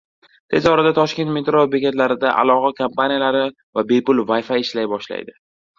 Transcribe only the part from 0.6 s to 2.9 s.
orada Toshkent metro bekatlarida aloqa